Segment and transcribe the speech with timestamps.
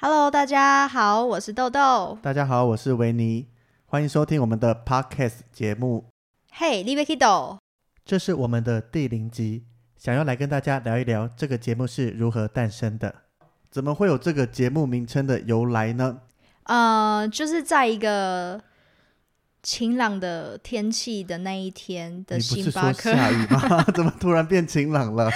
[0.00, 2.18] Hello，大家好，我是豆豆。
[2.20, 3.46] 大家好，我是维尼，
[3.86, 6.06] 欢迎收听我们的 Podcast 节目。
[6.52, 7.58] Hey, l i v e k i d o
[8.04, 9.64] 这是我们的第零集，
[9.96, 13.14] 想要来跟大家聊一聊这个节目是如何诞生的，
[13.70, 16.18] 怎么会有这个节目名称的由来呢？
[16.64, 18.60] 呃，就是在一个
[19.64, 23.82] 晴朗的天气的那一天的星巴克，下雨吗？
[23.94, 25.30] 怎么突然变晴朗了？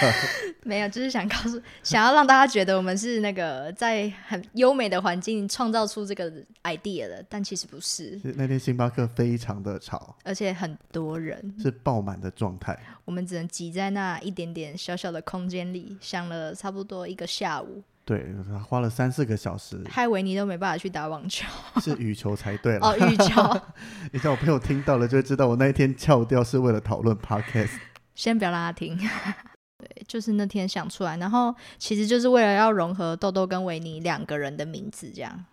[0.64, 6.30] 没有，就是想告诉，想要让大家觉得我们是那个在很优美的环境创造出这个
[6.64, 12.78] idea 的，但其实不是，是那天星巴克非常的吵，而且很多人，是爆满的状态。
[13.06, 18.24] 我们只能挤在那一点点小小的空间里，想了差不多一个下午，对，
[18.66, 21.46] 花了三四个小时，害维尼都没办法去打网球
[21.78, 22.88] 是羽球才对了。
[22.88, 23.60] 哦，羽球。
[24.12, 27.72] 你看我朋友听到了就会知道，我那一天翘掉是为了讨论 Podcast。
[28.16, 28.96] 先不要让他听。
[28.96, 35.44] 对，就是那天想出来，然后其实就是为了要融合豆豆跟维尼两个人的名字，这样。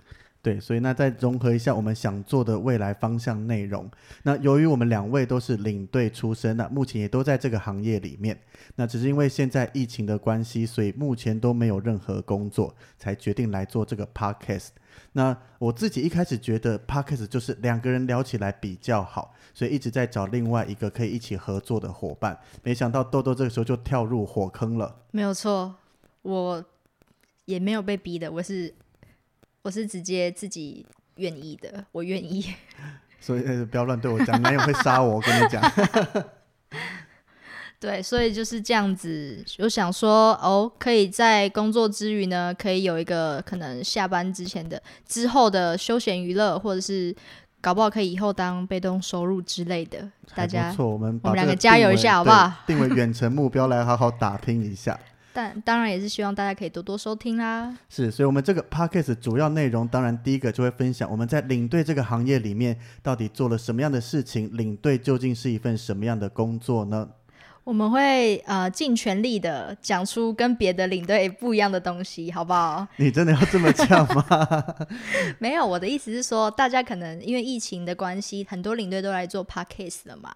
[0.46, 3.90] 对，所以那再融合一下我们想做的未来方向内容。
[4.22, 8.40] 那由于我们两位都是领队出身，那目前也都在这个行业里面。
[8.76, 14.68] 那只是因为现在疫情的关系，所以目前都没有任何工作，才决定来做这个 podcast。
[15.14, 22.38] 那我自己一开始觉得 podcast 就是两个人聊起来比较好，所以一直在找另外一个可以一起合作的伙伴。
[22.62, 24.96] 没想到豆豆这个时候就跳入火坑了。
[25.10, 25.74] 没有错，
[26.22, 26.64] 我
[27.46, 28.72] 也没有被逼的，我是
[29.66, 30.86] 我是直接自己
[31.16, 32.54] 愿意的，我愿意。
[33.20, 35.16] 所以、呃、不要乱对我讲，男友会杀我。
[35.16, 35.60] 我跟你讲。
[37.82, 39.44] 对，所以就是这样子。
[39.58, 47.16] 我想说，哦，可以在工作之余呢，可以有一个可能下班之前的、之后的休闲娱乐，或者是
[47.60, 50.08] 搞不好可以以后当被动收入之类的。
[50.36, 55.00] 大家不错，我们我们两个加油一下好不好 定为远程目标来好好打拼一下。
[55.36, 57.78] 但当然也是希望大家可以多多收听啦。
[57.90, 67.10] 是，所以，我们这个 podcast 主要内容，当然第一个就会分享我们在领队这个行业里面到底做了什么样的事情，领队究竟是一份什么样的工作呢？
[67.66, 72.88] 我们会呃尽全力的讲出跟别的领队不一样的东西，好不好？
[72.96, 74.76] 你真的要这么讲吗？
[75.40, 80.34] 没有，我的意思是说，大家可能因为疫情的关系，很多领队都来做 podcast 了嘛。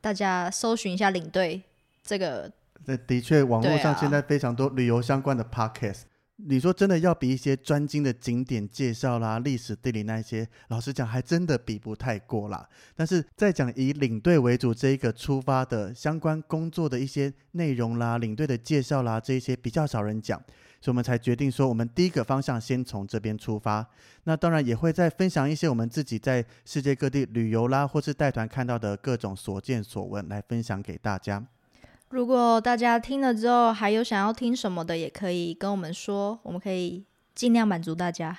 [0.00, 1.62] 大家搜寻一下领队
[2.02, 2.50] 这个，
[2.84, 6.02] 这的确，网络上现在非常多旅游相关的 podcast。
[6.40, 12.68] 你说真的要比一些专精的景点介绍啦、历史地理那一些，老实讲还真的比不太过啦。
[12.94, 20.38] 但是在讲以领队为主这一个出发的相关工作的一些内容啦、领队的介绍啦，这一些比较少人讲，
[20.80, 23.84] 所以我们才决定说，我们第一个方向先从这边出发。
[24.22, 31.44] 那当然也会再分享一些我们自己在世界各地旅游啦，或是带团看到的各种所见所闻来分享给大家。
[32.10, 37.04] 如果大家听了之后还有想要听什么的，也可以跟我们说，我们可以
[37.34, 38.36] 尽量满足大家。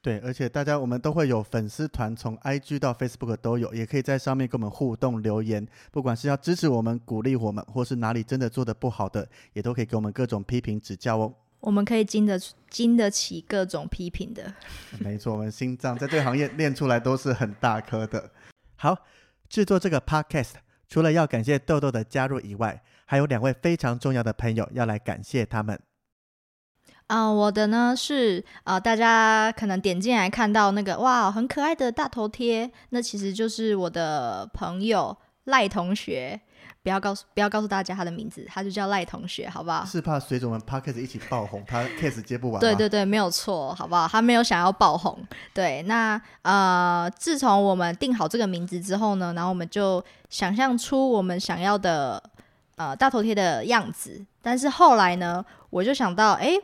[0.00, 11.34] 对，而且大家我们都会有粉丝团，从 IG 到 Facebook 都有，也可以在上面跟我们互动留言，不管是要支持我们、鼓励我们，或是哪里真的做的不好的，也都可以给我们各种批评指教哦。
[11.60, 12.38] 我们可以经得
[12.68, 14.52] 经得起各种批评的。
[15.00, 18.30] 没错，我们心脏在这个行业练出来都是很大颗的。
[18.76, 18.94] 好，
[19.48, 20.52] 制作这个 Podcast
[20.86, 25.78] 除了要感谢豆豆的加入以外，还有两位非常重要的朋友要来感谢他们。
[27.06, 36.40] 啊、我的呢是呃，大家可能点进来看到那个哇，很可爱的大头贴，那其实就是我的朋友赖同学。
[36.82, 39.86] 不要告诉不要告诉大家他的名字，他就叫赖同学，好不好？
[39.86, 42.60] 是怕随着我们 Podcast 一起爆红，他 case 接不完？
[42.60, 44.06] 对对对，没有错，好不好？
[44.06, 45.18] 他没有想要爆红。
[45.54, 52.22] 对，那呃，自从我们定好这个名字之后呢，然后我们就想象出我们想要的
[52.76, 54.24] 呃大头贴的样子。
[54.42, 56.56] 但是后来呢，我就想到，诶，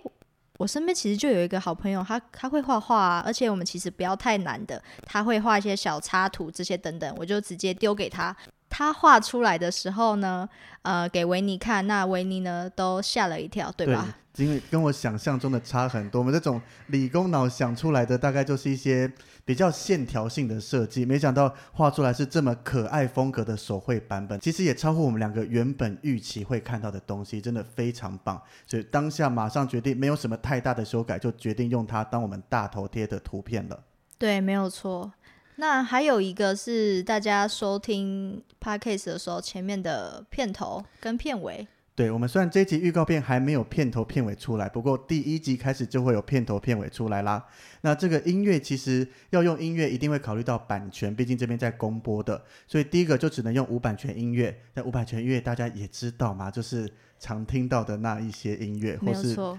[0.58, 8.36] 我身边其实就有一个好朋友，他他会画画、啊，而且我们其实不要太难的，他会画一些小插图这些等等，我就直接丢给他。
[8.70, 10.48] 他画出来的时候呢，
[10.82, 14.16] 呃，给维尼看，那维尼呢都吓了一跳，对吧？
[14.36, 16.20] 因为跟我想象中的差很多。
[16.20, 19.12] 我们这种理工脑想出来的，大概就是一些
[19.44, 28.40] 比较线条性的设计，没想到画出来是这么可爱风格的手绘版本，其实也超乎我们两个原本预期会看到的东西，真的非常棒。
[28.66, 33.78] 所以当下马上决定，没有什么太大的修改，就决定用它当我们大头贴的图片了。
[34.16, 35.12] 对，没有错。
[35.60, 41.68] 那还有一个是大家收听 podcast 的时候，前面的片头跟片尾。
[41.94, 47.44] 对我们虽然这集预告片还没有片头片尾出来，不过第一集开始就会有片头片尾出来啦。
[47.82, 54.62] 那这个音乐其实要用音乐，一定会考虑到版权，毕竟这边在公播的，所以第一个就只能用无版权音乐。
[54.72, 56.90] 那无版权音乐大家也知道嘛，就是
[57.20, 59.58] 常听到的那一些音乐，或是没有错，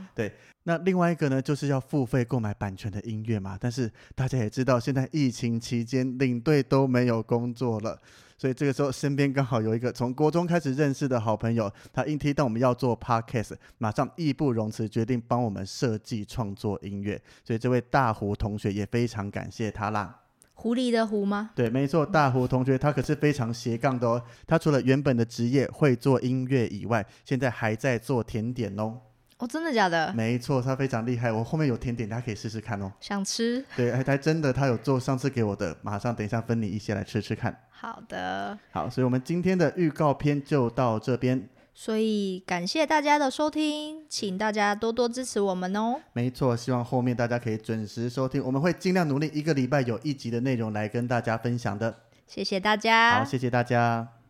[0.64, 3.58] 那另外一个呢，就是要付费购买版权的音乐嘛。
[3.60, 8.00] 但是大家也知道，现在疫情期间领队都没有工作了，
[8.38, 17.20] 所以这个时候身边刚好有一个从国中开始认识的好朋友，他一听到我们要做 podcast，马上义不容辞决定帮我们设计创作音乐。
[17.44, 20.21] 所以这位大胡同学也非常感谢他啦。
[20.62, 21.50] 狐狸的狐吗？
[21.56, 24.22] 对，没错，大胡同学他可是非常斜杠的哦。
[24.46, 28.96] 他除了原本的职业会做音乐以外，现在还在做甜点哦。
[29.40, 30.14] 哦，真的假的？
[30.14, 31.32] 没错，他非常厉害。
[31.32, 32.92] 我后面有甜点，大家可以试试看哦。
[33.00, 33.66] 想吃？
[33.76, 37.58] 对，还还真的，他有做上次给我的，马上等一下分你一些来吃吃看。
[37.72, 38.56] 好的。
[38.70, 41.50] 好，所以我们今天的预告片就到这边。
[41.74, 46.02] 所以感谢大家的收听，请大家多多支持我们哦。
[46.14, 51.96] 没错，希望后面大家可以准时收听，我们会尽量努力，一个礼拜有一集的内容来跟大家分享的。
[52.28, 53.20] 谢谢大家。
[53.20, 54.21] 好，谢谢大家。